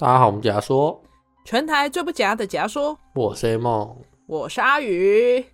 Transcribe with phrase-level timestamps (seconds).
[0.00, 1.02] 大家好，我们假说，
[1.44, 2.96] 全台最不假的假说。
[3.16, 3.96] 我是 A 梦，
[4.28, 5.44] 我是阿宇，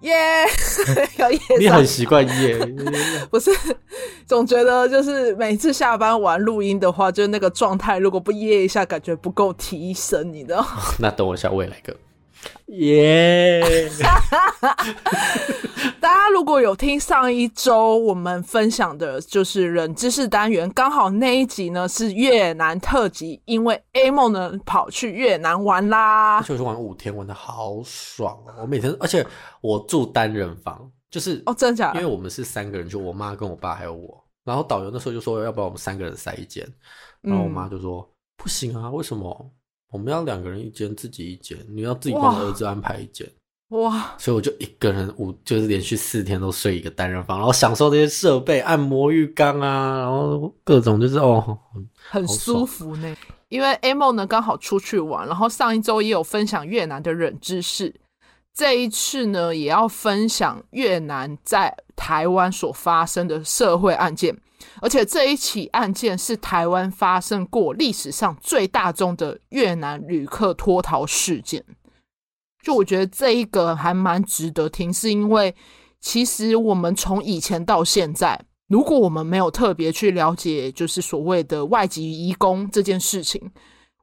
[0.00, 0.46] 耶!
[1.18, 1.38] 要耶！
[1.58, 2.58] 你很习惯耶？
[3.30, 3.50] 不是，
[4.26, 10.66] 总觉得就是每次下班玩录音的话，就那个状态，如果不耶一下，感觉不够提神，你知道？
[10.98, 11.94] 那等我一下，我也来个。
[12.66, 13.62] 耶!
[16.00, 28.62] 大家如果有听上一周我们分享的，就是冷知识单元，刚好那一集呢是越南特辑，因为 A 梦呢跑去越南玩啦，就是玩五天，玩的好爽哦！
[28.62, 29.26] 我每天，而且
[29.60, 32.00] 我住单人房，就是哦，真的假的？
[32.00, 36.66] 因为我们是三个人，就我妈跟我爸还有我，然后导游那时候就说要不要我们三个人塞一间，
[37.20, 39.50] 然后我妈就说、嗯、不行啊，为什么？
[39.90, 41.56] 我们要两个人一间，自己一间。
[41.68, 43.26] 你要自己帮儿子安排一间。
[43.70, 44.14] 哇！
[44.16, 51.58] 所以我就一个人五，就是连续四天都睡一个单人房，然后享受这些设备，按摩浴缸啊，然后各种就是哦，
[52.08, 53.16] 很舒服呢。
[53.48, 57.92] 因为 A 梦呢刚好出去玩，然后上一周也有分享越南的冷知识，
[58.54, 64.36] 这一次呢也要分享越南在台湾所发生的社会案件。
[64.80, 71.64] 而且这一起案件是台湾发生过历史上最大宗的越南旅客脱逃事件，
[72.62, 75.54] 就我觉得这一个还蛮值得听，是因为
[76.00, 83.50] 其实我们从以前到现在，如果我们没有特别去了解，就是所谓的外籍移工这件事情，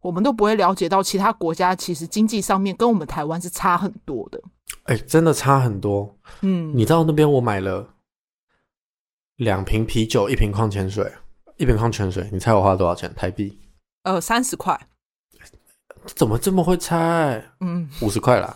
[0.02, 4.42] 我们都不会了解到其他国家其实经济上面跟我们台湾是差很多的。
[4.84, 6.16] 哎，真的差很多。
[6.42, 7.90] 嗯，你知道那边我买了。
[9.38, 11.12] 两瓶啤酒，一瓶矿泉水，
[11.58, 13.14] 一瓶矿泉水，你猜我花了多少钱？
[13.16, 13.58] 台币？
[14.04, 14.80] 呃，三十块。
[16.06, 17.44] 怎么这么会猜？
[17.62, 18.56] 嗯，五十块啦。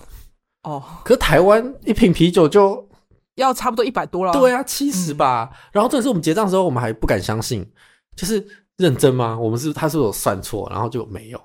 [0.64, 2.86] 哦，可是台湾一瓶啤酒就
[3.36, 4.34] 要差不多一百多了。
[4.34, 5.50] 对啊，七十吧。
[5.52, 7.66] 嗯、然后这次我们结账的时候，我们还不敢相信，
[8.16, 9.40] 就是认真吗？
[9.40, 11.42] 我们是他是不是有算错，然后就没有。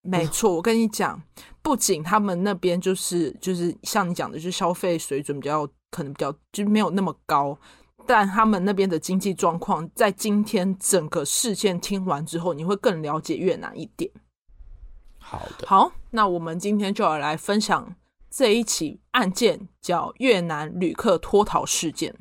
[0.00, 1.20] 没错，我跟你讲，
[1.60, 7.58] 不仅他们那边就是就是像你讲的，就是消费水准比较可能比较就没有那么高。
[8.06, 14.08] 但他们那边的经济状况，在今天整个事件听完之后，你会更了解越南一点。
[15.18, 17.96] 好的，好，那我们今天就要来分享
[18.30, 22.14] 这一起案件，叫越南旅客脱逃事件。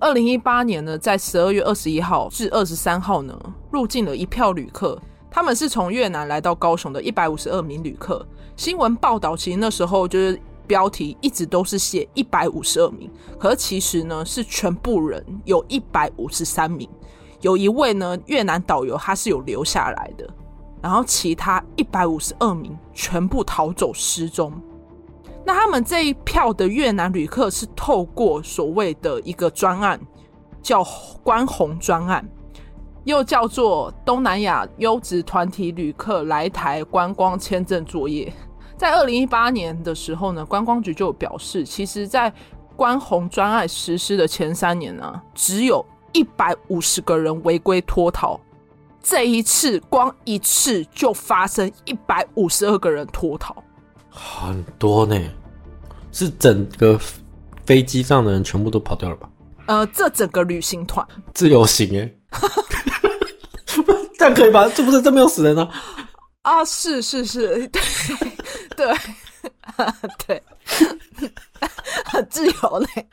[0.00, 3.38] 二零一八年呢，在十二月二十一号至二十三号呢，
[3.70, 8.26] 入境了一票旅客，他们是从越南来到高雄的一百五十二名旅客。
[8.56, 10.40] 新闻报道其实那时候就是。
[10.66, 16.88] 标题一直都是写一百五十二名，可是其实呢是全部人有一百五十三名，
[17.40, 20.28] 有一位呢越南导游他是有留下来的，
[20.82, 24.52] 然后其他一百五十二名全部逃走失踪。
[25.44, 30.00] 那他们这一票的越南旅客是透过所谓的一个专案，
[30.62, 30.82] 叫
[31.22, 32.26] 关红专案，
[33.04, 38.32] 又叫做东南亚优质团体旅客来台观光签证作业。
[38.84, 42.30] 在二零一八年的时候呢，观光局就表示，其实，在
[42.76, 48.38] 关红专案实施的前三年呢，只有一百五十个人违规脱逃。
[49.02, 53.56] 这一次，光一次就发生一百五十二个人脱逃，
[54.10, 55.18] 很多呢。
[56.12, 57.00] 是整个
[57.64, 59.30] 飞机上的人全部都跑掉了吧？
[59.64, 62.14] 呃，这整个旅行团自由行哎，
[64.18, 64.68] 这样可以吧？
[64.74, 65.70] 这不是真没有死人啊？
[66.44, 67.82] 啊，是是是，对。
[70.26, 70.42] 对，
[71.18, 71.30] 对，
[72.04, 73.06] 很自由嘞。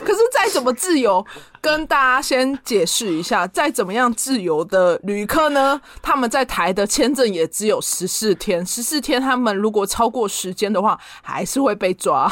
[0.00, 1.24] 可是再怎么自由，
[1.60, 12.30] 跟大家先解释一下，再怎么样自由的旅客呢，他们在台的签证也只有十四天，十四天他们如果超过时间的话，还是会被抓。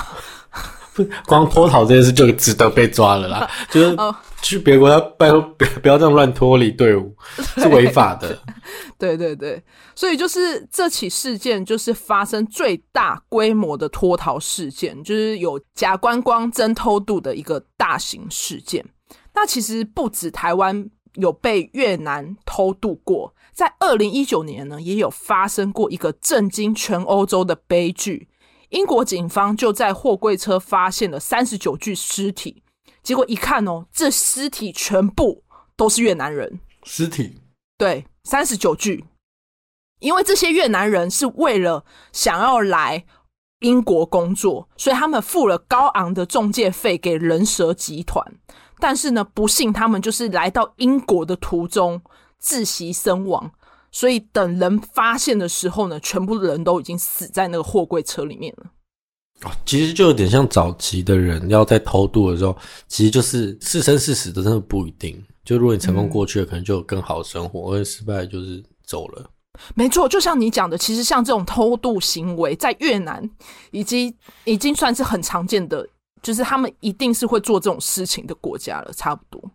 [1.26, 3.96] 光脱逃这件事就值得被抓了啦， 就是
[4.44, 7.16] 去别国家拜托别不要这样乱脱离队伍，
[7.56, 8.38] 是违法的。
[8.98, 9.62] 对对对，
[9.94, 18.84] 所以就是这起事件就是发生最大规模的脱逃事件，就是有假观光真偷渡的一个大型事件。
[19.32, 28.28] 那其实不止台湾有被越南偷渡过，在二零一九年呢，也有发生过一个震惊全欧洲的悲剧。
[28.70, 32.63] 英国警方就在货柜车发现了三十九具尸体，
[33.04, 35.44] 结果一看哦，这尸体全部
[35.76, 36.58] 都是越南人。
[36.82, 37.40] 尸体？
[37.78, 38.04] 对。
[38.26, 39.04] 三十九具，
[40.00, 43.04] 因为这些越南人是为了想要来
[43.58, 48.24] 英国工作，所以他们付了高昂的中介费给人蛇集团。
[48.78, 52.00] 但是呢，不幸他们就是来到英国的途中
[52.42, 53.52] 窒息身亡。
[53.92, 58.64] 所以等人发现的时候呢，全部的人都已经死在那个货柜车里面了。
[59.42, 62.56] 哦，其实就有点像早期的人要在偷渡的时候，
[62.88, 65.22] 其实就是是生是死的，真的不一定。
[65.44, 69.30] 就如果你成功过去了，嗯、可能就有更好的生活；而失败就是走了。
[69.74, 73.28] 没错，就像你讲的，其实像这种偷渡行为，在越南
[73.70, 74.12] 已经
[74.44, 75.86] 已经算是很常见的，
[76.22, 79.50] 就是他们一定是会做这种事情的国家了，差不多。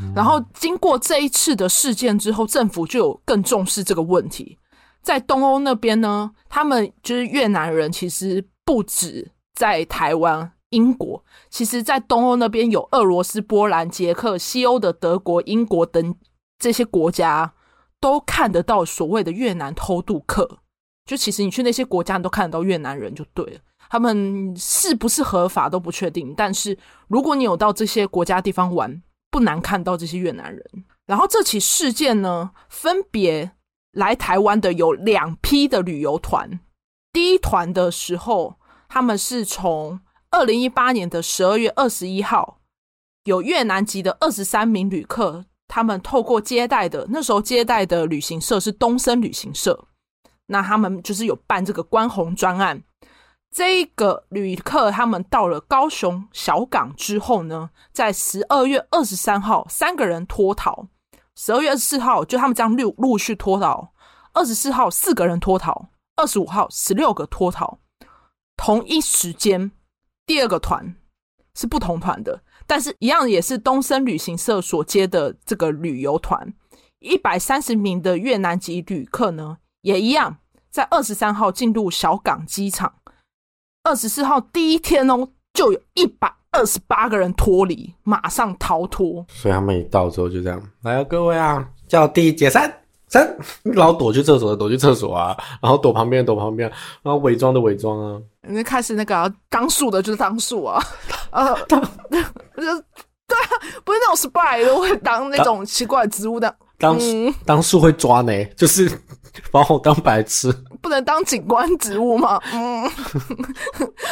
[0.00, 4.58] 嗯、然后经过这一次的事件之后，政府就有更重视这个问题。
[5.02, 16.14] 在东欧那边呢，他们就是越南人，其实不止在台湾、英国，其实在东欧那边有俄罗斯、波兰、捷克、西欧的德国、英国等
[16.58, 17.54] 这些国家。
[18.00, 20.58] 都看得到所谓的越南偷渡客，
[21.06, 23.60] 就其实你去那些国家，你都看得到越南人就对了。
[23.88, 26.76] 他们是不是合法都不确定，但是
[27.08, 30.62] 如果你有到这些国家地方玩，不难看到这些越南人。
[31.06, 33.52] 然后这起事件呢，分别
[33.92, 36.60] 来台湾的有两批的旅游团。
[37.14, 38.56] 第一团的时候，
[38.88, 40.00] 他们是从
[40.30, 42.58] 二零一八年的十二月二十一号，
[43.22, 45.44] 有越南籍的二十三名旅客。
[45.68, 49.86] 他们透过接待的，那时候接待的旅行社是东森旅行社，
[50.46, 52.82] 那他们就是有办这个观红专案。
[53.52, 60.88] 这个旅客他们到了高雄小港之后呢，在十二月二十三号，三个人脱逃；
[61.36, 63.92] 十二月二十四号，就他们这样陆陆续脱逃；
[64.32, 67.78] 二十四号四个人脱逃；二十五号十六个脱逃。
[68.56, 69.72] 同一时间，
[70.24, 70.94] 第二个团
[71.54, 72.42] 是不同团的。
[72.66, 76.54] 但是，一样也是东森旅行社所接的这个旅游团，
[77.00, 80.38] 一百三十名的越南籍旅客呢，也一样，
[80.70, 82.94] 在二十三号进入小港机场，
[83.82, 89.26] 二十四号第一天哦，就有一百二十八个人脱离，马上逃脱。
[89.28, 92.83] 所以他们一到之后就这样，来啊，各位啊，叫第解散。
[93.62, 96.68] 然后躲去厕所的躲去厕所啊， 然后躲旁边躲旁边，
[97.02, 98.20] 然后伪装的伪装啊。
[98.42, 100.82] 那开始那个、啊、当树的就是当树啊，
[101.30, 102.62] 呃，当就
[103.26, 103.48] 对啊，
[103.84, 106.54] 不是那种 spy 都会当那种奇怪的植物的。
[106.78, 106.98] 当
[107.46, 108.90] 当树会抓呢，就是
[109.50, 110.52] 把我当白痴。
[110.82, 112.38] 不能当景观植物吗？
[112.52, 112.90] 嗯，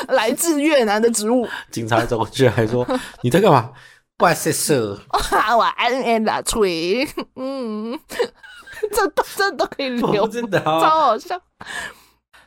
[0.08, 1.46] 来自越南的植物。
[1.70, 2.86] 警察走过去还说
[3.22, 3.70] ：“你在干嘛？”
[4.16, 4.98] 怪色色。
[5.12, 7.06] 我安安的吹，
[7.36, 7.98] 嗯。
[8.90, 11.40] 这都这都可以留，真的超好笑。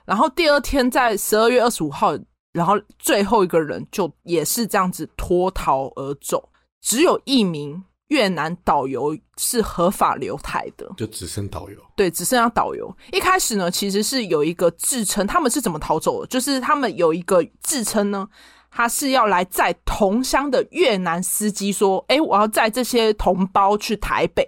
[0.06, 2.18] 然后第二天在十二月二十五号，
[2.52, 6.50] 然后最后一个人就也是这样子脱逃而走，
[6.82, 11.78] 只有一名越南导游是合法留台的，就只剩导游。
[11.96, 12.96] 对，只剩下导游。
[13.12, 16.28] 一开始呢，其实是有一个自称，他们是怎么逃走的？
[16.28, 18.28] 就是他们有一个自称呢，
[18.70, 24.48] 他是要来载同乡的越南司机，说：“哎，我要载这些同胞去台北。”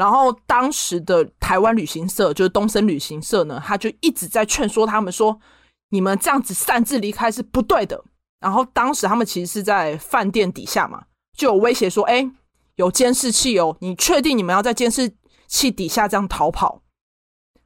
[0.00, 5.38] 然后当时的台湾旅行社就是东森旅行社呢，他就一直在劝说他们说
[5.92, 8.02] ：“你们这样子擅自离开是不对的。”
[8.40, 11.02] 然后当时他们其实是在饭店底下嘛，
[11.36, 12.30] 就有威胁说：“哎，
[12.76, 15.12] 有监视器哦，你确定你们要在监视
[15.46, 16.80] 器底下这样逃跑？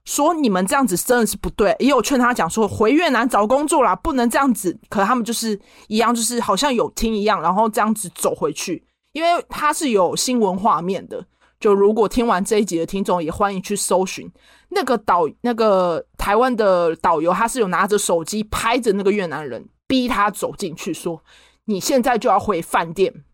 [0.05, 11.25] 说你们这样子真的是不对。”也有劝他讲说：“回越南找工作啦，不能这样子。”可他们就是一样，就是好像有听一样，然后这样子走回去，因为他是有新闻画面的。
[11.65, 14.31] 就如果听完这一集的听众也欢迎去搜寻
[14.69, 21.25] 那个导那个台湾的导游，他是有拿着手机拍着那个越南人，逼他走进去，说
[21.65, 23.25] 你现在就要回饭店。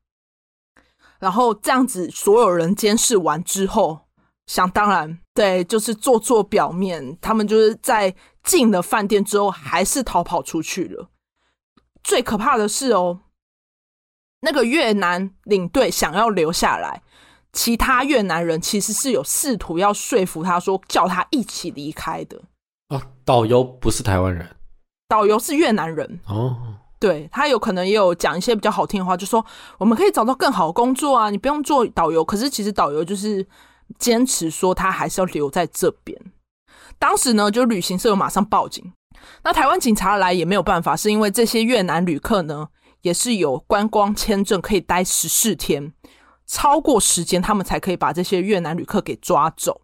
[1.18, 4.02] 然后这样子，所有人监视完之后，
[4.46, 11.08] 想当然对，就是做做表面，他们就是在进了饭店之后，还是逃跑出去了。
[12.04, 13.22] 最可怕的是哦，
[14.42, 17.02] 那个越南领队想要留下来。
[17.52, 22.40] 其他越南人其实是有试图要说服他说，叫他一起离开的。
[22.88, 24.48] 哦，导游不是台湾人，
[25.08, 26.20] 导游是越南人。
[26.26, 26.56] 哦，
[26.98, 29.44] 对，他有可能也有讲一些比较好听的话，就说
[29.78, 32.24] 我们可以找到更好的工作啊，你不用做导游。
[32.24, 33.46] 可是其实导游就是
[33.98, 36.16] 坚持说他还是要留在这边。
[36.98, 38.92] 当时呢，就旅行社有马上报警，
[39.42, 42.68] 那台湾警察来也没有办法，是因为这些越南旅客呢
[43.02, 45.92] 也是有观光签证，可以待十四天。
[46.50, 49.80] 超过时间，他们才可以把这些越南旅客给抓走。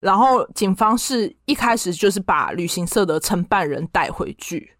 [0.00, 4.72] 然后警方是一开始就是把旅行社的承办人带回去，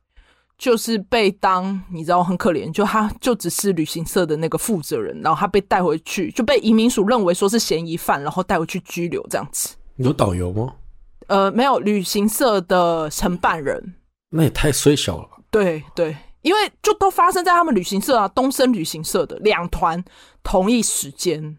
[0.56, 9.76] 就是被当你知道很可怜，就他就只是旅行社的那个负责人，然后他被带回去就被移民署认为说是嫌疑犯，然后带回去拘留这样子。
[9.96, 10.74] 有导游吗？
[11.26, 13.96] 呃，没有，旅行社的承办人。
[14.30, 15.36] 那也太衰小了吧。
[15.50, 16.16] 对对。
[16.48, 20.02] 因为就都发生在他们旅行社啊，东森旅行社的两团
[20.42, 21.58] 同一时间。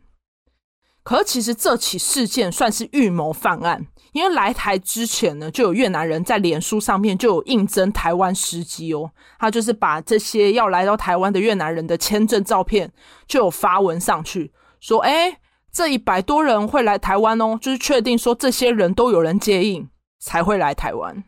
[1.04, 12.92] 可是其实这起事件算是预谋犯案，因为来台之前呢，就有越南人在脸书上面就有应征台湾司机哦，他就是把这些要来到台湾的越南人的签证照片
[13.28, 15.40] 就有发文上去，说，哎，
[15.72, 19.88] 这一百多人会来台湾哦，就是确定说这些人都有人接应
[20.20, 21.24] 才会来台湾。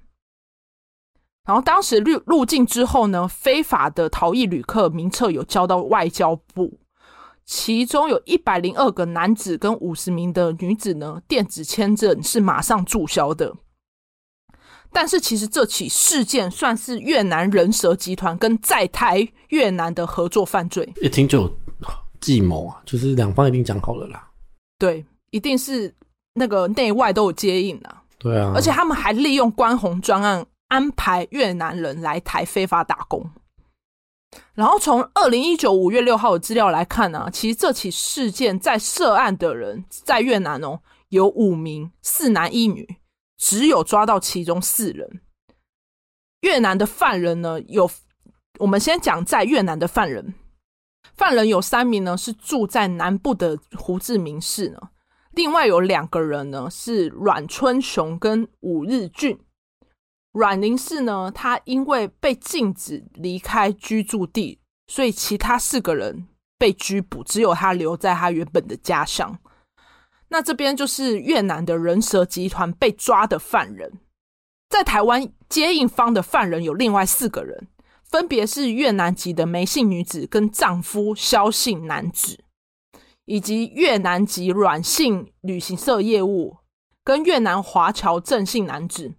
[1.45, 6.79] 然后当时入入境之后呢，非法的逃逸旅客名册有交到外交部。
[7.43, 13.53] 其中有一百零二个男子跟五十名的女子呢，电子签证是马上注销的。
[14.93, 21.55] 但是其实这起事件算是越南人蛇集团跟在台越南的合作犯罪，一听就有
[22.19, 24.29] 计谋啊，就是两方一定讲好了啦。
[24.77, 25.93] 对，一定是
[26.35, 28.03] 那个内外都有接应啊。
[28.19, 33.29] 对啊，而且他们还利用关红专案安排越南人来台非法打工。
[34.53, 42.87] 然后从二零一九五月六号的资料来看呢、其实这起事件在涉案的人在越南哦有五名，四男一女，
[43.37, 45.21] 只有抓到其中四人。
[46.39, 47.91] 越南的犯人呢有，
[48.59, 50.33] 我们先讲在越南的犯人，
[51.13, 54.79] 犯人有三名呢是住在南部的胡志明市呢，
[55.31, 59.37] 另外有两个人呢是阮春雄跟武日俊。
[60.31, 69.39] 阮宁氏呢，他因为被禁止离开居住地，所以其他四个人被拘捕，只有他留在他原本的家乡。
[70.29, 73.99] 那这边就是越南的人蛇集团被抓的犯人，
[74.69, 77.67] 在台湾接应方的犯人有另外四个人，
[78.05, 82.45] 分别是越南籍的梅姓女子跟丈夫肖姓男子，
[83.25, 86.59] 以及越南籍阮姓旅行社业务
[87.03, 89.15] 跟越南华侨郑姓男子。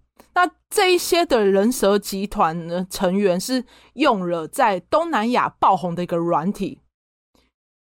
[0.73, 3.63] 这一些的人蛇集团呢，成员是
[3.93, 6.79] 用了在东南亚爆红的一个软体，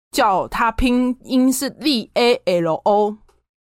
[0.09, 3.17] 叫它拼音是 L A L O。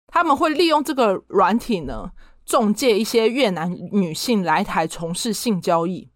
[0.06, 2.12] 他们会利用这个软体呢，
[2.46, 6.08] 中介一些越南女性来台从事性交易，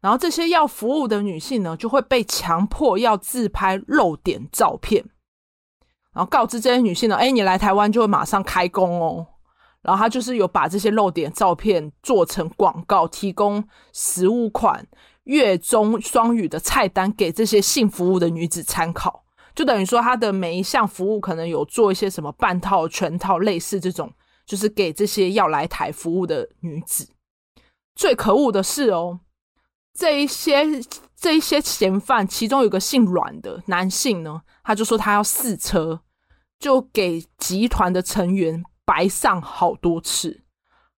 [0.00, 5.04] 然后这些要服务的女性呢，就会被强迫要自拍露点照片，
[6.12, 9.28] 然后告知这些女性呢，哎，你来台湾就会马上开工哦。
[9.82, 13.62] 然后他就是有把这些露点照片做成广告，提供
[13.92, 14.86] 十五款
[15.24, 19.24] 月中双语的菜单给这些性服务的女子参考，
[19.54, 24.12] 就等于说他的每一项服务可能有做一些什么半套、全套，类似这种，
[24.46, 27.08] 就是给这些要来台服务的女子。
[27.96, 29.20] 最可恶的是哦，
[29.92, 30.64] 这一些
[31.16, 36.00] 这一些嫌犯，其中有个姓阮的男性呢，他就说他要试车，
[36.58, 38.64] 就给集团的成员。
[38.84, 40.42] 白上好多次，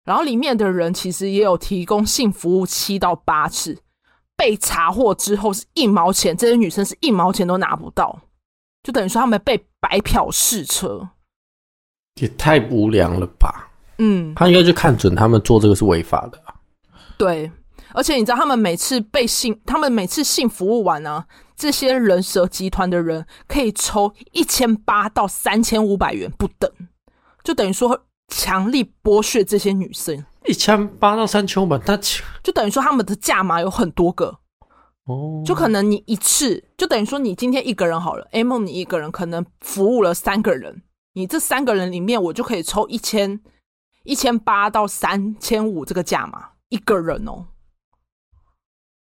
[0.03, 3.79] 然后里面的人其实也有提供性服务七到八次，
[4.35, 8.21] 被查获之后是一毛钱，这些女生是一毛钱都拿不到，
[8.83, 11.09] 就等于说他们被白嫖试车，
[12.15, 13.69] 也太无良了吧？
[13.99, 16.41] 嗯，他应该就看准他们做这个是违法的。
[17.17, 17.51] 对，
[17.93, 26.69] 而且你知道他们每次被性，他们每次性服务完呢、啊，这些人蛇集团的人可以抽一千八到三千五百元不等。
[27.43, 31.97] 就等于说，强力剥削这些女生，一千八到三千五百，那
[32.41, 34.39] 就等于说他们的价码有很多个
[35.05, 40.83] 哦，就可能你一次，就等于说你今天一个人好了，A 梦你一个人可能服务了三个人，
[41.13, 43.41] 你这三个人里面我就可以抽一千
[44.05, 47.47] 一千八到三千五这个价码一个人哦，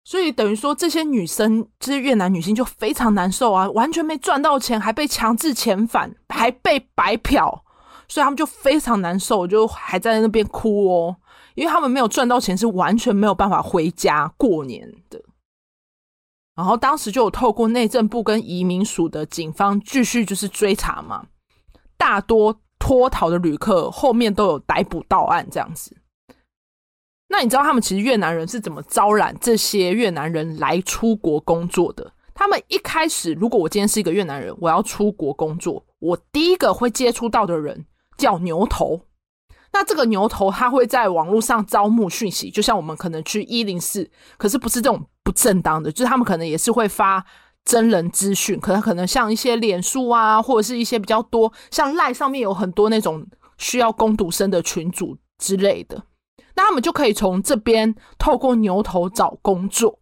[0.06, 7.65] 所以等于说这些女生，这些越南女性就非常难受啊，完全没赚到钱，还被强制遣返，还被白嫖。
[8.13, 11.15] 所以他们就非常难受，就还在那边哭哦，
[11.55, 15.20] 因为他们没有赚到钱，是完全没有办法回家过年的。
[16.55, 21.25] 然后当时就有透过内政部跟移民署的警方继续就是追查嘛，
[21.98, 25.98] 大多脱逃的旅客后面都有逮捕到案这样子。
[27.29, 32.13] 那你知道他们其实越南人是怎么招揽这些越南人来出国工作的？
[32.36, 37.84] 他们一开始，如果我今天是一个越南人，我要出国工作，我第一个会接触到的人。
[38.17, 39.01] 叫牛头，
[39.72, 47.25] 那这个牛头他会在网络上招募讯息，就像我们可能去一零四，可是不是这种不正当的，就是他们可能也是会发
[47.65, 53.25] 真人资讯，可能可能像一些脸书啊，或者是一些比较多像赖上面有很多那种
[53.58, 56.03] 需要工读生的群组之类的，
[56.55, 60.00] 那他们就可以从这边透过牛头找工作。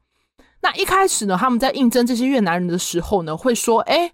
[0.62, 4.12] 那一开始呢，他们在应征这些越南人的时候呢，会说：“哎，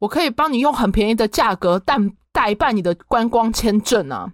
[0.00, 2.12] 我可以帮你用很便宜的价格，但。”
[2.46, 4.32] 代办你的观光签证啊，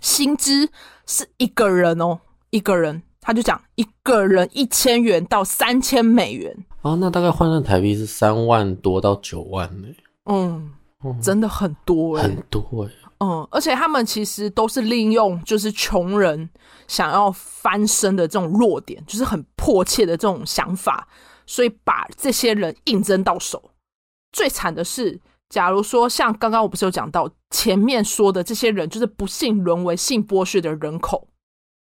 [0.00, 0.70] 薪资
[1.06, 2.18] 是一个人哦，
[2.48, 9.88] 一个人他就讲一个人一千元到三千美元哦，那大概换算台币是三万多到九万呢。
[10.24, 10.72] 嗯，
[11.04, 12.94] 嗯、真的很多哎、欸，很多哎、欸。
[13.18, 16.48] 嗯，而且他们其实都是利用就是穷人
[16.88, 21.06] 想要翻身的这种弱点，就是很迫切的这种想法，
[21.46, 23.70] 所以把这些人应征到手。
[24.32, 25.20] 最惨的是，
[25.52, 31.28] 假如说像刚刚我不是有讲到前面说的这些人，就是不幸沦为性剥削的人口，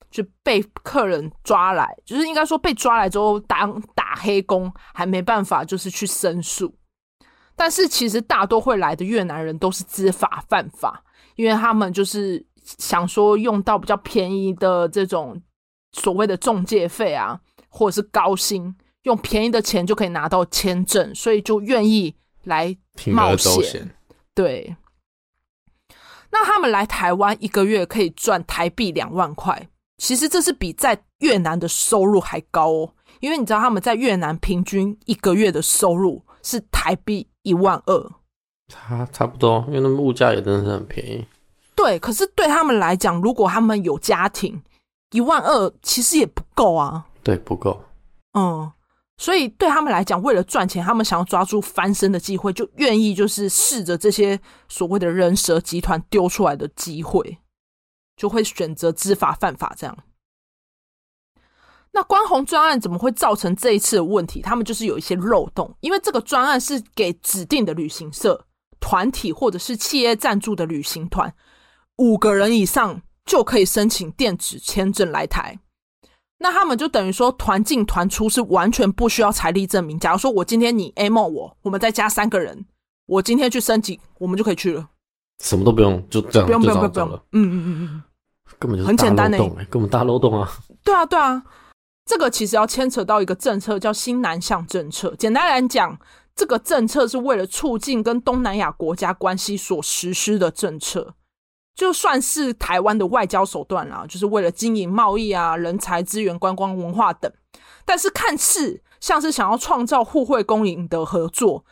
[0.10, 6.74] 就被客人抓来，就是应该说被抓来之后当打黑工，还没办法就是去申诉。
[7.56, 11.04] 但是其实大多会来的越南人都是知法犯法。
[11.36, 15.40] 因为他们就是想说用到比较便宜的这种
[15.92, 22.16] 所谓的中介费啊，或者是高薪，用便宜的钱就可以拿到签证，所以就愿意
[22.50, 22.76] 来
[23.14, 23.90] 冒险。
[24.36, 24.76] 对，
[26.30, 32.94] 那他们来台湾一个月可以赚台币两万块，其实这是比在越南的收入还高哦。
[33.22, 38.12] 因为你知道他们在越南平均一个月的收入是台币一万二。
[38.68, 41.26] 差差不多，因为那物价也真的是很便宜。
[41.76, 44.62] 对，可是对他们来讲，如果他们有家庭，
[45.12, 47.06] 一万二其实也不够啊。
[47.24, 47.84] 对，不够。
[48.34, 48.72] 嗯，
[49.20, 57.38] 所以对他们来讲，为了赚钱，他们想要抓住翻身的机会，就愿意就是试着这些所谓的人蛇集团丢出来的机会，
[58.16, 59.96] 就会选择知法犯法这样。
[61.92, 64.42] 那关红专案怎么会造成这一次的问题？
[64.42, 68.48] 他们就是有一些漏洞，因为这个专案是给指定的旅行社。
[68.82, 71.36] 团体或者是企业赞助的旅行团，
[71.98, 75.60] 五个人以上就可以申请电子签证来台。
[76.40, 80.00] 那他们就等于说团进团出是完全不需要财力证明。
[80.00, 82.66] 假如说我今天你 A 梦我，我们再加三个人，
[83.06, 84.88] 我今天去申请，我们就可以去了，
[85.44, 87.24] 什么都不用，就这样，不用不用不用不用了。
[87.34, 88.04] 嗯嗯嗯嗯，
[88.58, 89.38] 根本就是很简单的，
[89.70, 90.50] 根本大漏洞啊。
[90.84, 91.44] 对啊对啊，
[92.06, 95.14] 这个其实要牵扯到一个政策叫新南向政策。
[95.18, 96.00] 简单来讲。
[96.36, 101.14] 这个政策是为了促进跟东南亚国家关系所实施的政策，
[101.80, 107.32] 就算是台湾的外交手段啦，就是为了经营贸易啊、人才资源、观光文化等。
[107.86, 111.64] 但是看似像是想要创造互惠共赢的合作，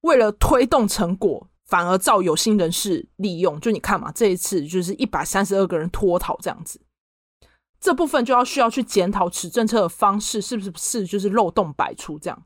[0.00, 3.60] 为了推动成果，反而遭有心人士利用。
[3.60, 6.80] 就你看嘛，这一次就是一百三十二个人脱逃这样子，
[7.80, 12.42] 这部分就要需要去检讨此政策的方式是不是就是漏洞百出这样。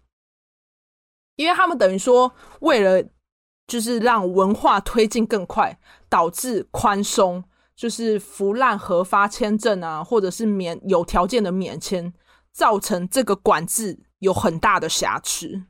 [1.36, 3.02] 因为他们等于说，为了
[3.66, 5.76] 就是让文化推进更快，
[6.08, 7.42] 导致宽松，
[7.74, 12.12] 就是腐烂核发签证啊，或者是免有条件的免签，
[12.52, 15.62] 造成这个管制有很大的瑕疵。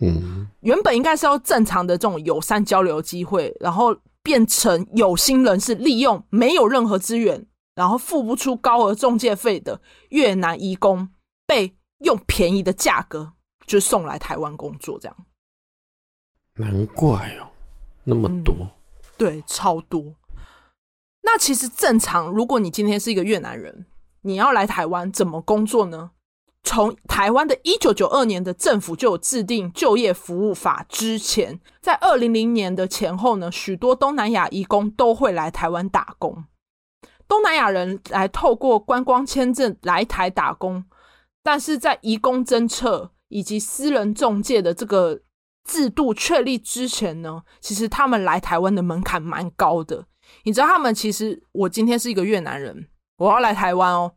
[0.00, 11.08] 嗯，原本应该是要正常的这种友善交流机会，然后变成有心人士利用没有任何资源，然后付不出高额中介费的越南移工，
[11.46, 13.32] 被用便宜的价格。
[13.66, 15.16] 就送来台湾工作，这样。
[16.54, 17.50] 难怪哦，
[18.02, 18.54] 那么多。
[18.58, 18.70] 嗯，
[19.18, 20.14] 对，超多。
[21.22, 23.84] 那其实正常，如果你今天是一个越南人，
[24.22, 26.12] 你要来台湾怎么工作呢？
[26.62, 36.44] 从台湾的一九九二年的政府就有制定就业服务法之前，在二零零年的前后呢，许多东南亚移工都会来台湾打工。
[37.26, 40.84] 东南亚人来透过观光签证来台打工，
[41.42, 43.10] 但是在移工政策。
[43.30, 45.20] 以及私人中介的这个
[45.68, 50.02] 制度确立之前呢，其实他们来台湾的门槛蛮高的。
[50.44, 54.10] 你知道他们其实，我今天是一个越南人，我要来台湾哦，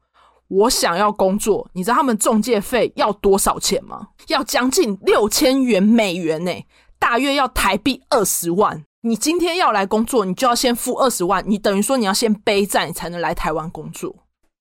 [0.48, 4.08] 我想要工作，你知道他们中介费要多少钱吗？
[4.28, 6.52] 要将近六千元美元呢，
[6.98, 8.84] 大约要台币二十万。
[9.04, 14.16] 你今天要来工作，你就要先付二十万，你等于说你要先背债，你才能来台湾工作。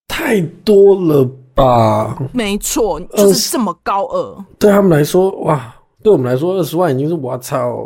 [0.08, 2.16] 太多了吧？
[2.32, 4.44] 没错，就是这么高额。
[4.58, 7.76] 对他们来说，哇，对我们来说，二十万已经是我操。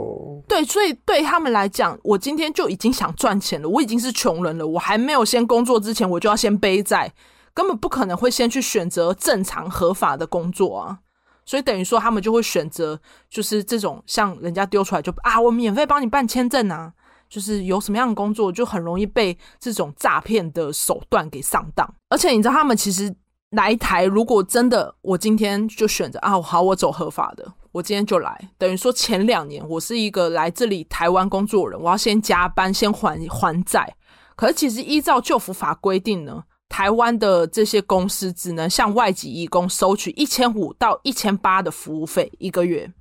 [0.46, 7.12] 对，所以对他们来讲，我今天就已经想赚钱了，我已经是穷人了，我还没有先工作之前，我就要先背债，
[7.52, 10.98] 根本不可能会先去选择正常合法的工作啊。
[11.44, 12.98] 所以等于说，他们就会选择
[13.28, 16.92] 就是这种像人家丢出来就啊，我免费帮你办签证啊。
[17.26, 21.88] 就是有什么样的工作，就很容易被这种诈骗的手段给上当。
[22.08, 23.12] 而且你知道，他们其实
[23.50, 28.48] 来台，如果真的我今天就选择啊，好，我走合法的，我今天就来。
[28.56, 33.96] 等于说前两年我是一个来这里台湾工作人，我要先加班，先还还债。
[34.36, 42.92] 可是其实依照旧服法规定呢，台湾的这些公司只能向外籍义工收取一千五到一千八的服务费一个月，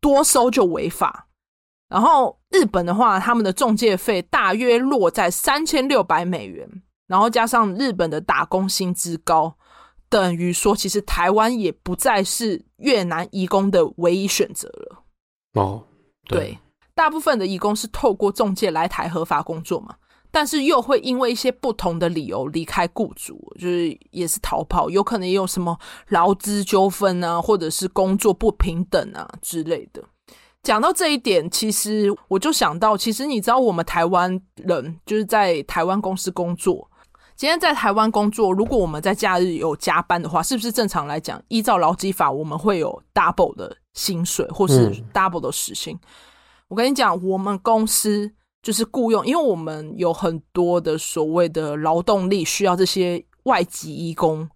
[0.00, 1.26] 多收就违法。
[1.88, 6.68] 然后日本的话，他们的中介费大约落在三千六百美元，
[7.08, 9.56] 然后加上日本的打工薪资高，
[10.08, 15.02] 等于说其实台湾也不再是越南移工的唯一选择了。
[15.54, 15.82] 哦，
[16.28, 16.58] 对，对，
[16.94, 19.94] 大部分的移工是透过中介来台合法工作嘛，
[20.30, 25.76] 但是又会因为一些不同的理由离开雇主，就是也是逃跑，有可能也有什么
[26.08, 30.02] 劳资纠纷啊，或者是工作不平等啊之类的。
[30.62, 36.90] 讲到这一点，其实我就想到，其实你知道，我们台湾人就是在台湾公司工作。
[37.36, 45.94] 今天在台湾工作，如果我们在假日有加班的话，是不是正常来讲，依照劳基法，我们会有 double 的薪水，或是 double 的时薪？
[45.94, 46.00] 嗯、
[46.68, 54.48] 我跟你讲，我们公司就是雇佣，因为我们有很多的所谓的劳动力需要这些外籍义工，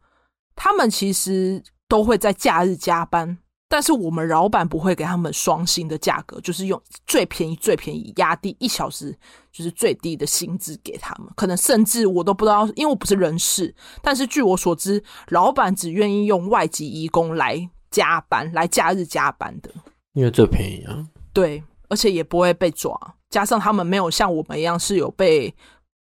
[0.56, 3.36] 他们其实都会在假日加班。
[3.72, 9.16] 但是我们老板不会给他们双薪的价格，就是用最便宜、最便宜压低一小时，
[9.52, 11.32] 就是最低的薪资给他们。
[11.36, 13.72] 可能甚至我都不知道，因为我不是人事。
[14.02, 19.70] 但是据我所知，老板只愿意用外籍移工来加班、来假日加班的，
[20.14, 21.06] 因为最便宜啊。
[21.32, 22.92] 对，而且也不会被抓。
[23.30, 25.54] 加上他们没有像我们一样是有被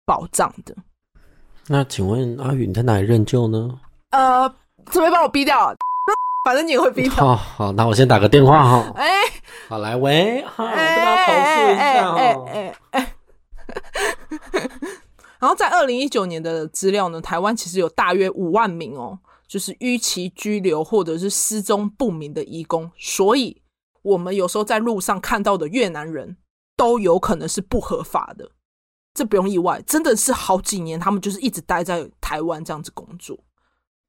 [0.07, 0.75] 保障的。
[1.67, 3.79] 那请问阿宇你在哪里任教呢？
[4.13, 4.49] 呃，
[4.87, 5.77] 准备把我逼掉。
[6.51, 7.25] 反正你也会逼他。
[7.25, 8.93] 好好，那我先打个电话哈。
[8.97, 9.09] 哎，
[9.69, 12.19] 好，来喂，好，我跟他投诉一下哈。
[12.49, 13.15] 哎哎。
[15.39, 23.63] 然后在二零一九年的资料呢，台湾其实有大约五万名哦，就是逾期居留或者是失踪不明的移工，所以
[24.03, 26.37] 我们有时候在路上看到的越南人
[26.77, 28.51] 都有可能是不合法的，
[29.15, 33.39] 这不用意外，真的是好几年他们就是一直待在台湾这样子工作。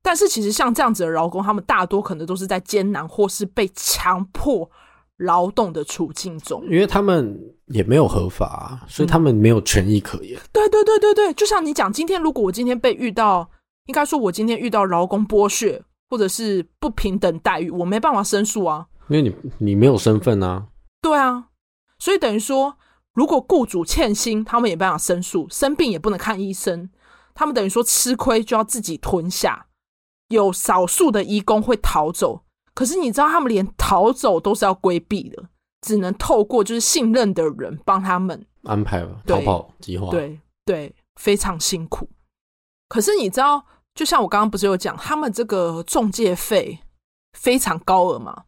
[0.03, 4.69] 但是其实像这样子的劳工，他们大多可能都是在艰难或是被强迫
[5.17, 10.39] 劳动的处境中，因为他们也没有合法，所以他们没有权益可言。
[10.39, 13.47] 嗯、对对对对对，就像你讲，今天如果我今天被遇到，
[13.85, 20.65] 应该说我今天遇到劳工剥削或者是不平等待遇，我没办法申诉啊，因为你你没有身份啊。
[21.01, 21.49] 对啊，
[21.99, 22.75] 所以等于说，
[23.13, 26.89] 如果雇主欠薪，他们也没办法申诉，生病也不能看医生，
[27.35, 29.67] 他们等于说吃亏就要自己吞下。
[30.31, 32.41] 有少数的移工会逃走，
[32.73, 35.49] 可是你知道他们连逃走都是要规避的，
[35.81, 40.09] 只能透过就是信任的人帮他们安排逃跑计划。
[40.09, 42.09] 对对，非常辛苦。
[42.89, 43.63] 可是你知道，
[43.93, 46.79] 就像我刚刚不是有讲，他们这个中介费
[47.37, 48.43] 非常高额嘛？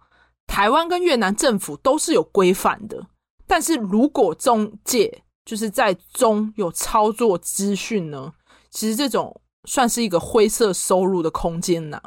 [0.48, 3.06] 台湾跟越南政府都是有规范的，
[3.46, 8.34] 但是如果中介就是在中有操作资讯呢，
[8.72, 9.39] 其实这种。
[9.65, 12.02] 算是一个灰色收入的空间呐，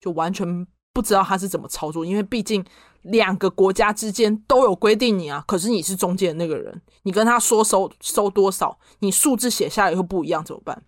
[0.00, 2.64] 就完全不知道他是怎么操作，因为毕竟
[3.02, 10.82] 两个国家之间都有规定你啊，可是你是中间的那个人，你跟他说收收多少，你数字写下来会不一样怎么办？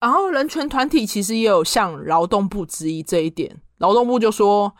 [0.00, 4.74] 然后人权团体其实也有向劳动部质疑这一点，劳动部就说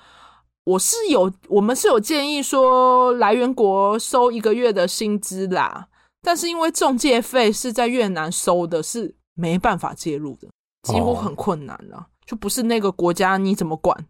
[0.64, 5.88] 我是有我们是有建议说来源国收一个月的薪资啦，
[6.20, 9.16] 但是因为中介费是在越南收的是。
[9.34, 10.48] 没办法介入的，
[10.82, 11.96] 几乎很困难了。
[11.96, 12.06] Oh.
[12.24, 14.06] 就不是那个国家，你怎么管？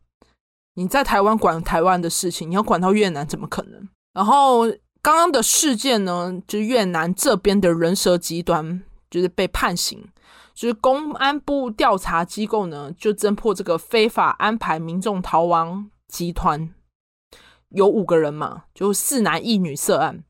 [0.75, 3.89] 你在台湾管台湾的事情，你要管到越南，怎么可能？
[4.13, 4.67] 然后
[5.03, 10.07] 刚刚的事件呢，就是越南这边的人蛇集团就是被判刑，
[10.55, 16.73] 就是公安部调查机构呢就侦破这个非法安排民众逃亡集团，
[17.71, 20.25] 有五个人嘛，就四男一女涉案，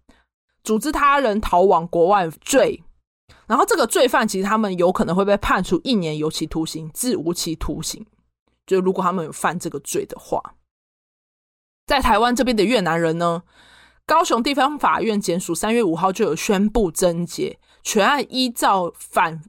[0.62, 2.83] 组织他人逃往国外罪。
[3.54, 8.04] 然后这个罪犯其实他们有可能会被判处一年有期徒刑至无期徒刑，
[8.66, 10.56] 就如果他们有犯这个罪的话，
[11.86, 13.44] 在台湾这边的越南人呢，
[14.04, 19.40] 高雄地方法院检署三月五号就有宣布侦结，全案依照反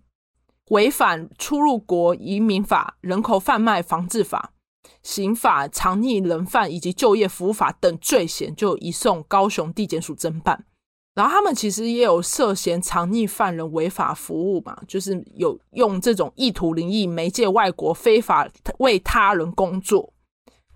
[0.69, 4.53] 违反出入国移民法、人口贩卖防治法、
[5.01, 10.67] 刑法、藏匿人犯以及就业服务法等罪嫌，就移送高雄地检署侦办。
[11.15, 18.47] 然后他们其实也有涉嫌藏匿犯人违法服务嘛，就是有用这种意图灵异媒介外国非法
[18.79, 20.13] 为他人工作，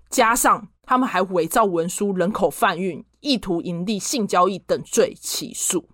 [0.09, 5.85] 加上他们还伪造文书、人口贩运、意图盈利、性交易等罪起诉。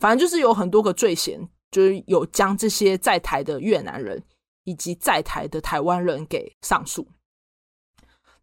[0.00, 4.20] 反正就是有很多个罪嫌，就是有将这些在台的越南人
[4.64, 7.06] 以及在台的台湾人给上诉。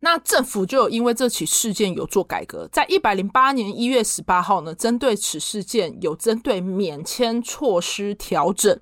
[0.01, 8.79] 那政府就有因为这起事件有做改革，在一百零八年一月十八号呢，针对此事件有针对免签措施调整。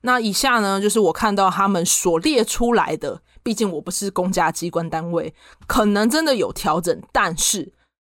[0.00, 5.32] 那以下呢，就是我看到他们所列出来的，毕竟我不是公家机关单位，
[5.68, 7.72] 可能真的有调整，但是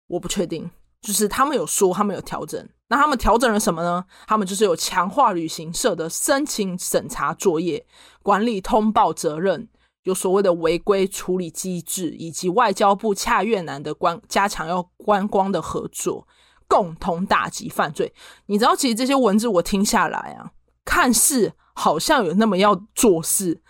[0.09, 0.71] 我不确定。
[1.01, 4.05] 就是他们有说他们有调整，那他们调整了什么呢？
[4.27, 7.87] 他们就是有强化旅行社的申请审查作业、
[8.23, 9.69] 管理通报责任。
[10.05, 16.27] 有所谓的违规处理机制，以及外交部洽越南的观加强要观光的合作，
[16.67, 18.13] 共同打击犯罪。
[18.47, 20.51] 你知道，其实这些文字我听下来啊，
[20.85, 23.61] 看似好像有那么要做事，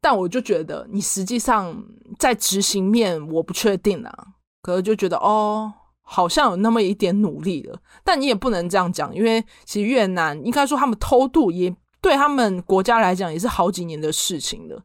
[0.00, 1.82] 但我就觉得你实际上
[2.18, 4.26] 在执行面我不确定啊。
[4.62, 14.82] 可是就觉得哦，好像有那么一点努力了，但你也不能这样讲，因为其实越南应该说他们偷渡也对他们国家来讲也是好几年的事情了。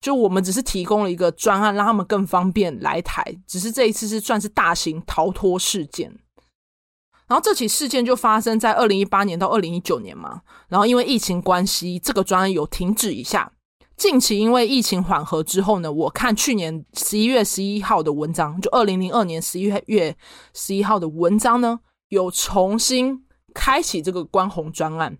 [0.00, 3.24] 就我们只是提供了一个专案，让他们更方便来台。
[3.46, 6.08] 只是这一次是算是大型逃脱事件，
[7.26, 10.42] 然后这起事件就发生在二零一八年到二零一九年嘛。
[10.68, 13.52] 然后因为疫情关系，这个专案有停止一下。
[13.96, 20.16] 近期因为疫情缓和之后呢，我看去年十一月十一号的文章，就二零零二年十一月
[20.54, 21.80] 十一号的文章呢，
[22.10, 25.18] 有重新开启这个观红专案，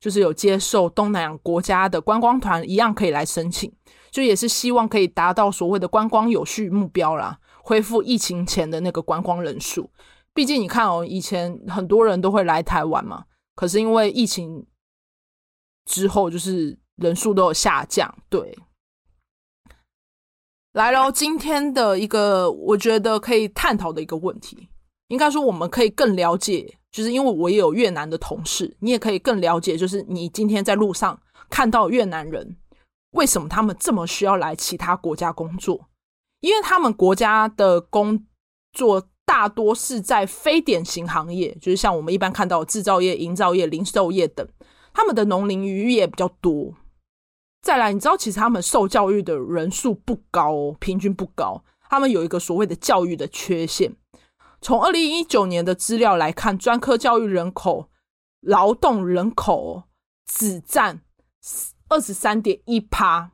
[0.00, 3.70] 就是有接受东南亚国家的观光团一样可以来申请。
[4.14, 9.90] 就也是希望可以达到所谓的观光有序目标啦，恢复疫情前的那个观光人数。
[10.32, 13.24] 毕竟你看哦，以前很多人都会来台湾嘛，
[13.56, 14.64] 可是因为疫情
[15.86, 18.16] 之后，就是人数都有下降。
[18.28, 18.56] 对，
[20.74, 24.68] 来喽，今天的一个我觉得可以探讨的一个问题，
[25.08, 32.56] 应该说我们可以更了解，就是因为我也有越南的同事，你也可以更了解，就是你今天在路上看到越南人。
[33.14, 35.88] 为什么他们这么需要来其他国家工作？
[36.40, 38.26] 因为他们国家的工
[38.72, 44.46] 作大多是在非典型行业，就是像我们一般看到制造业、营造业、零售业等。
[44.92, 46.74] 他们的农林渔业比较多。
[47.62, 51.64] 再来，你知道其实他们受教育的人数不高，平均不高。
[51.88, 53.96] 他们有一个所谓的教育的缺陷。
[54.60, 57.88] 从二零一九年的资料来看，专科教育人口、
[58.40, 59.84] 劳动人口
[60.26, 61.00] 只占。
[61.94, 63.30] 二十三点一趴，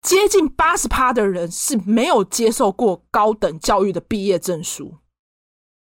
[0.00, 4.98] 接近八十趴的人是没有接受过高等教育的毕业证书。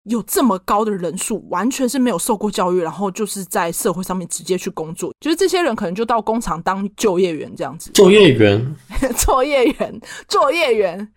[0.04, 5.12] 有这么高的人数，完全是没有受过教育，然后就是在社会上面直接去工作。
[5.18, 7.90] 就是这些人可能就到工厂当就业员这样子。
[7.90, 8.76] 就业员，
[9.18, 11.12] 作业员，作业员，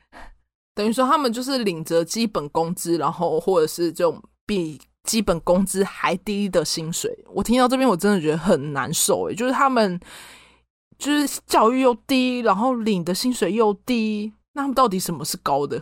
[0.73, 4.81] 等于说他们就是领着基本工资，然后或者是这种比。
[5.05, 9.99] 基本工资还低的薪水，我听到这边我真的觉得很难受诶，就是他们
[10.97, 15.81] 就是教育又低，然后领的薪水又低，那他们到底什么是高的？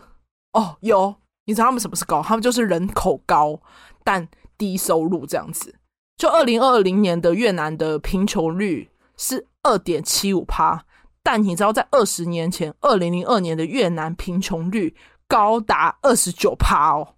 [0.52, 2.22] 哦，有，你知道他们什么是高？
[2.22, 3.60] 他们就是人口高
[4.04, 5.74] 但低收入这样子。
[6.18, 10.86] 就二零二零年的越南的贫穷率是二点七五趴，
[11.24, 14.96] 但你知道在二十年前，二零零二年的越南贫穷率
[15.28, 17.16] 高达二十九趴哦。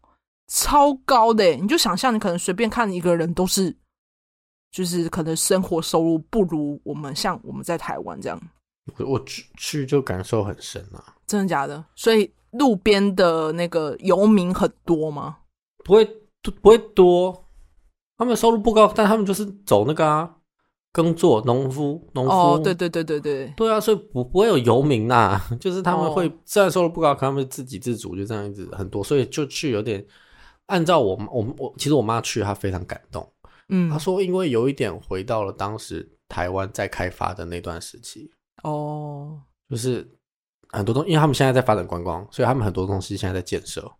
[0.47, 3.75] 超高的，你就想象你可能随便看一个人都是，
[4.71, 8.39] 就是可能生活收入不如我们，像我们在台湾这样。
[8.97, 11.83] 我我去去就感受很深啊，真的假的？
[11.95, 15.37] 所以路边的那个游民很多吗？
[15.83, 16.05] 不会
[16.61, 17.47] 不会多，
[18.17, 20.35] 他们收入不高，但他们就是走那个啊，
[20.91, 22.31] 耕作农夫农夫。
[22.31, 30.05] 哦，对对对对对，对啊，所以不不会有游民呐， 就是他们会虽然收入不高，可他们自给自足，就这样子很多，所以就去有点。
[30.67, 33.27] 按照我我我，其实我妈去，她非常感动。
[33.69, 38.29] 嗯，她说，因为有一点回到了当时台湾在开发的那段时期。
[38.63, 40.07] 哦，就是
[40.69, 43.91] 很多东西，因为他们现在在发展观光，所以他们很多东西现在在建设，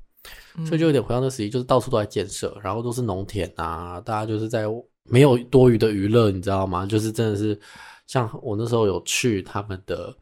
[0.58, 4.64] 嗯，所以就有点回到那时期，就是到处都在建设，然后都是农田啊，大家就是在
[5.04, 6.86] 没有多余的娱乐，你知道吗？
[6.86, 7.60] 就是真的是
[8.08, 10.16] 像我那时候有去他们的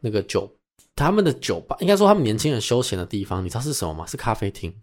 [0.00, 0.52] 那个酒，
[0.96, 4.04] 他们的酒吧，应该说他们年轻人休闲的地方，你知道是什么吗？
[4.06, 4.74] 是咖啡厅。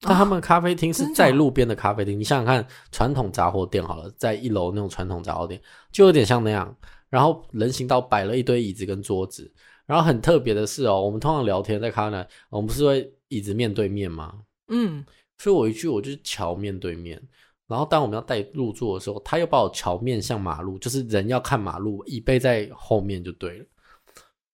[0.00, 6.76] 但他们咖啡厅是在路边的咖啡厅，哦，你想想看，传统杂货店好了，在一楼那种传统杂货店，就有点像那样。
[7.08, 9.50] 然后人行道摆了一堆椅子跟桌子，
[9.86, 14.34] 然后很特别的是哦，我们通常聊天在咖啡，我们不是会椅子面对面吗？
[14.68, 15.02] 嗯，
[15.38, 17.20] 所以我一去我就是桥面对面，
[17.66, 23.64] 然后当我们要带入座的时候，他又把我桥面向马路，就是人要看马路，椅背在后面就对了。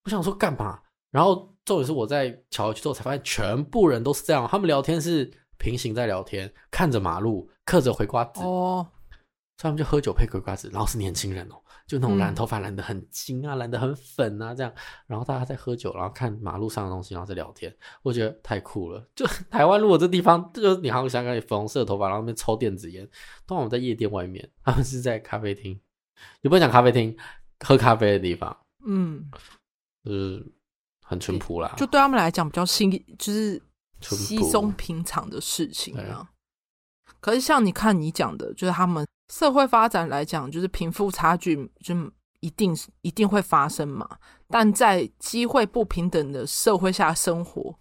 [0.04, 0.78] 我想说干嘛？
[1.10, 1.51] 然后。
[1.64, 4.46] 重点是我在桥下去之后才发现，全部人都是这样。
[4.48, 8.42] 他们聊天是平行在聊天，看着马路，嗑着回瓜子。
[8.42, 8.84] 哦，
[9.56, 11.54] 所以他们就喝酒配葵瓜子，然后是年轻人哦，
[11.86, 14.72] 就那种染头发染得很金啊，染得很粉啊这样。
[15.06, 17.72] 然后大家在喝酒，然后看马路上的东西，然后在聊天。
[18.02, 19.06] 我觉得太酷了。
[19.14, 23.04] 就台湾如果这地方，就你好像想看你粉红色的头发，然后那边抽电子烟。
[23.46, 25.80] 通常我们在夜店外面，他们是在咖啡厅，
[26.40, 27.16] 也不能讲咖啡厅，
[27.60, 28.56] 喝咖啡的地方。
[28.84, 29.30] 嗯，
[30.04, 30.44] 就是。
[31.12, 33.62] 很淳朴啦，就对他们来讲比较稀，就是
[34.00, 36.26] 稀松平常的事情啊。
[37.20, 41.94] 可是像你看你讲的，就是他们社会发展来讲，就是贫富差距就
[42.40, 44.08] 一定一定会发生嘛。
[44.48, 47.78] 但在机会不平等的社会下生活，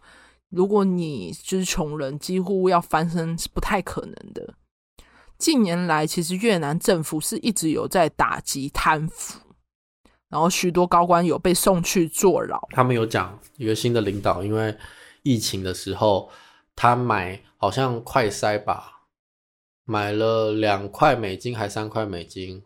[0.49, 4.53] 如果你就是穷人，几乎要翻身是不太可能的。
[5.37, 9.39] 近年来，其实越南政府是一直有在打击贪腐，
[10.31, 12.59] 然后许多高官有被送去坐牢。
[12.71, 14.75] 他们有讲一个新的领导，因为
[15.23, 16.31] 疫情的时候，
[16.75, 19.01] 他买好像快筛吧，
[19.83, 22.63] 买了两块美金还三块美金，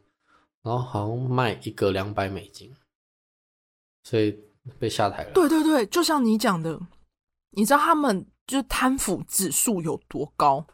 [0.62, 2.72] 然后好像卖一个两百美金，
[4.04, 4.40] 所以
[4.80, 5.32] 被下台了。
[5.34, 6.80] 对对对，就像你讲的，
[7.52, 10.66] 你知道他们就是贪腐指数有多高？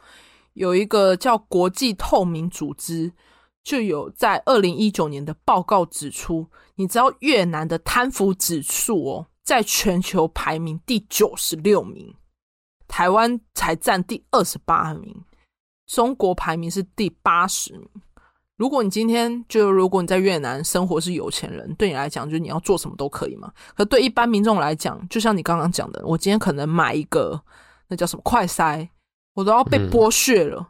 [0.52, 3.10] 有一个叫国际透明组织，
[3.64, 12.14] 就有在二零一九年的报告指出，你知道越南的贪腐指数哦，在全球排名第九十六名，
[12.88, 15.14] 台湾才占第二十八名，
[15.86, 17.88] 中国排名是第八十名。
[18.56, 23.52] 如果你今天就如果你在越南生活是有钱人，对你来讲，就是你要做什么都可以嘛。
[23.74, 27.40] 可对一般民众来讲，就像你刚刚讲的，我今天可能买一个
[27.88, 28.88] 那叫什么快筛。
[29.34, 30.60] 我都要被剥削了，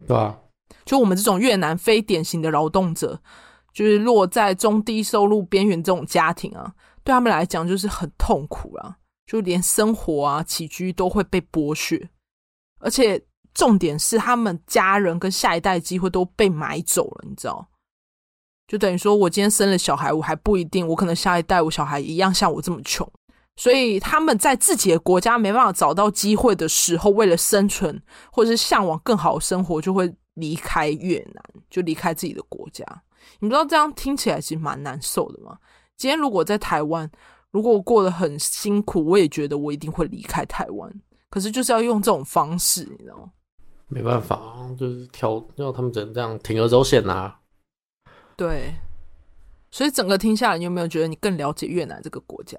[0.00, 0.38] 嗯、对啊，
[0.84, 3.20] 就我们这种越南非典型的劳动者，
[3.72, 6.72] 就是落在中低收入边缘这种家庭啊，
[7.04, 12.10] 对他们来讲就是很痛苦啊，就连生活啊起居都会被剥削，
[12.80, 13.22] 而且
[13.54, 17.68] 重点是他们家人跟下一代机会都被买走了，你知道？
[18.66, 23.10] 就等于说我今天生了小孩，我还不一定，我可能下一代我小孩一样像我这么穷。
[23.56, 32.84] 所以他们在自己的国家没办法找到机会的时候，为了生存或者是向往更好的生活，就会离开越南，就离开自己的国家。
[33.40, 35.58] 你不知道这样听起来其实蛮难受的吗？
[35.96, 37.10] 今天如果在台湾，
[37.50, 41.02] 如果我过得很辛苦，我也觉得我一定会离开台湾。
[41.28, 43.30] 可是就是要用这种方式，你知道吗？
[43.88, 47.40] 没办法，就是挑要他们只能这样铤而走险啊。
[48.36, 48.74] 对，
[49.70, 52.58] 所以整个听下来，你有没有觉得你更了解越南这个国家？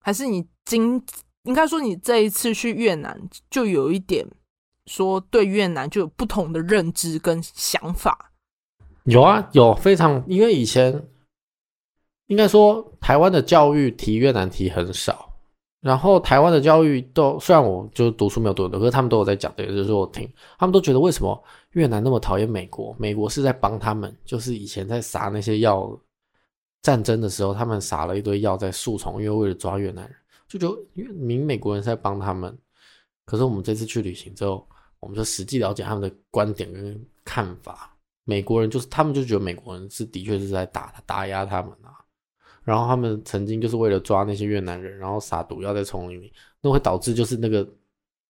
[0.00, 1.02] 还是你今
[1.44, 4.26] 应该说你这一次去越南，就有一点
[4.86, 8.32] 说对越南就有不同的认知跟想法。
[9.04, 11.02] 有啊，有非常，因为以前
[12.26, 15.34] 应该说台湾的教育提越南提很少，
[15.80, 21.42] 然后台湾的教育都虽然我就读书没有读很多，可是他们都有在讲这个，就是我听他们都觉得为什么
[21.72, 22.94] 越南那么讨厌美国？
[22.98, 25.98] 美国是在帮他们，就是以前在撒那些药。
[26.82, 30.14] 战争的时候，他们撒了一堆药在树丛，因为为了抓越南人，
[30.46, 32.54] 就觉得因为明美国人在帮他们。
[33.24, 34.68] 可是我们这次去旅行之后，
[35.04, 37.94] 我们就实际了解他们的观点跟看法。
[38.24, 41.92] 美国人就是他们就觉得美国人是的确是在打打压他们啊。
[42.62, 47.68] 然后他们曾经就是为了抓那些越南人，然后撒毒药在丛林里，那会导致就是那个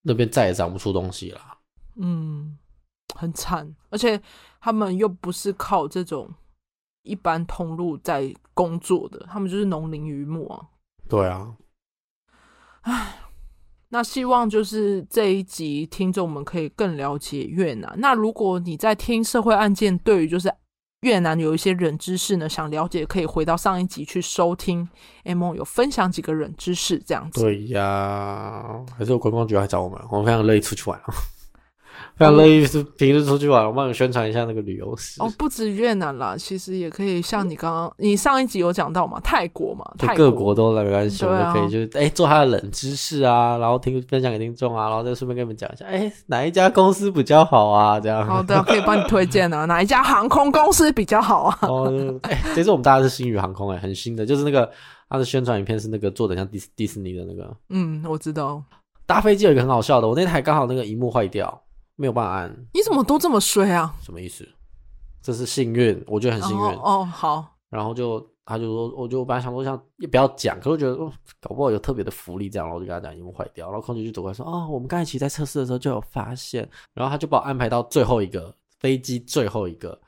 [0.03, 1.41] 那边再也长不出东西了。
[1.95, 2.59] 嗯，
[3.15, 4.21] 很惨，而且
[4.61, 6.29] 他们又不是靠这种。
[7.07, 10.67] 一般通路在工作的，他们就是农林渔牧啊。
[11.07, 11.55] 对啊，
[12.81, 13.19] 唉，
[13.95, 17.95] 那希望就是这一集听众们可以更了解越南。
[17.99, 20.53] 那如果你在听社会案件，对于就是
[21.03, 24.89] 越南有一些冷知识呢，想了解可以回到上一集去收听。
[25.23, 27.41] M 有分享几个冷知识这样子。
[27.41, 31.01] 对呀，还是有观光局来找我们，我们非常乐意出去玩。
[32.17, 35.21] 非常乐意是平时出去玩，我帮你宣传一下那个旅游史。
[35.21, 48.25] 哦，不止越南啦，其实也可以像你刚刚，你上一集有讲到嘛，泰国嘛，就各国都来没关系，我们可以就是哎、欸、做他的冷知识啊，然后听分享给听众啊，然后再顺便跟你们讲一下，哎、欸、哪一家公司比较好啊，这样。
[48.25, 51.59] 好的， 可以帮你推荐啊，哪一家航空公司比较好啊？
[51.63, 54.71] 哦，哎、欸，这次我们大家是星宇航空、欸，哎，很新的，就是那个
[55.09, 57.57] 他的宣传影片是那个做的像迪斯迪士尼的那个。
[57.71, 58.63] 嗯，我知道。
[59.07, 61.61] 搭飞机有一个很好笑的，我那台刚好那个荧幕坏掉。
[61.97, 63.95] 没有办法按，你怎么都这么衰啊？
[64.03, 64.49] 什么意思？
[65.23, 66.63] 这是幸运，我觉得很幸运。
[66.63, 67.57] 哦，哦，好。
[67.71, 73.71] 然后就他就说，我就我本来想说，像也不要讲，可是我觉得哦，搞不好有特别的福利这样，然后我就跟他讲，屏幕坏掉。
[73.71, 79.99] 然后空姐就走过来说，哦，我们刚才其实在测试的时候就有发现，然后他就把我安排到最后一个飞机最后一个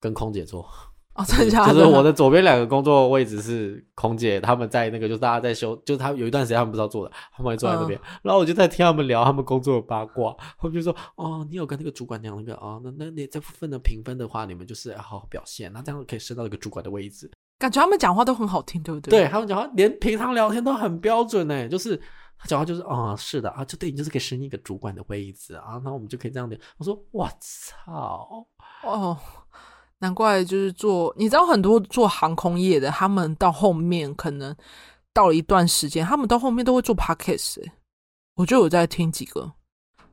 [0.00, 0.68] 跟空姐坐。
[1.14, 1.74] 哦，真的假的？
[1.74, 10.34] 就是我的左边两个工作位置是空姐，他们在那个，就是大家在休，就是他有一段时间他们不知道做的，他们会坐在那边，嗯、然后我就在听他们聊他们工作的八卦。
[10.56, 19.10] 他们就说：“哦，你有跟那个主管讲那个哦，那那你这部分的评分的话，你们就是要好好表现，那这样可以升到一个主管的位置。”感觉他们讲话都很好听，对不对？
[19.10, 21.94] 对，他们讲话连平常聊天都很标准呢，就是
[22.38, 26.58] 他讲话就是哦，是的啊，就对你就是可以升一个主管的位置啊，那我们就可以这样聊。
[26.78, 28.46] 我说：“我操！”
[28.86, 29.18] 哦。
[30.00, 34.54] 难怪就是做，你知道很多做航空业的，他们到后面可能
[35.12, 37.72] 到了一段时间，他们到后面都会做 podcast，欸。
[38.36, 39.52] 我就有在听几个，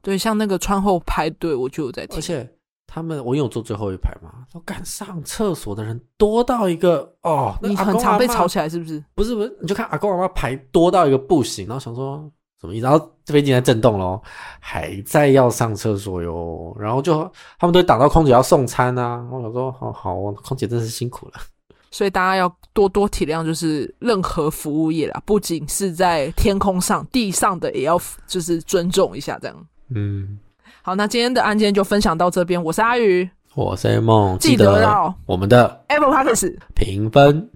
[0.01, 2.17] 对，像那个穿后排队，我就有在听。
[2.17, 9.01] 而且他们，我有坐最后一排嘛，都敢上厕所的人多到一个哦，你很常被吵起来是不是？
[9.15, 12.29] 不是不是，你就看阿公阿妈排多到一个不行，然后想说
[12.59, 12.85] 什么意思？
[12.85, 14.21] 然后飞机在震动咯，
[14.59, 16.75] 还在要上厕所哟。
[16.79, 17.23] 然后就
[17.59, 19.23] 他们都会挡到空姐要送餐啊。
[19.31, 21.33] 我想说，好好，空姐真是辛苦了。
[21.89, 29.67] 所以大家要多多体谅，就是任何服务业啦，不仅是在天空上，地上的也要就是尊重一下这样。
[29.95, 30.37] 嗯，
[30.81, 32.61] 好，那今天的案件就分享到这边。
[32.61, 37.49] 我是阿宇，我是 A 梦，记得要我们的 Apple Podcast 评分、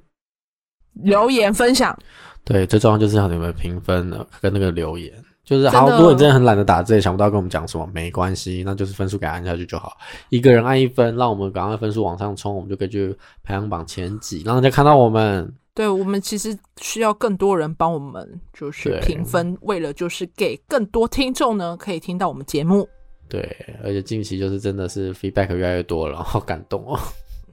[0.93, 1.95] 留言、分享。
[2.43, 5.13] 对，最重要就是要你们评分的跟那个留言。
[5.43, 9.97] 就是好，如果你真的很懒得打字，也想不到跟我们讲什么，没关系，那就是分数给按下去就好。
[10.29, 13.13] 一个人按一分，让我们赶快分数往上冲，我们就可以去
[13.43, 15.51] 排行榜前几，让人家看到我们。
[15.73, 22.87] 对，我们其实需要更多人帮我们，就是评分，为了就是给更多听众呢，可以听到我们节目。
[23.27, 23.43] 对，
[23.83, 26.99] 而且近期就是真的是 feedback 越来越多了，好感动哦。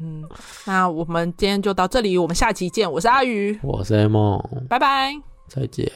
[0.01, 0.25] 嗯，
[0.65, 2.91] 那我们今天就到这里，我们下期见。
[2.91, 5.13] 我是阿鱼，我是 A 梦，拜拜，
[5.49, 5.91] 再见。